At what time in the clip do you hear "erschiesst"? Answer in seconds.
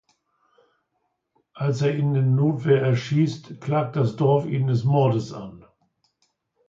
2.81-3.61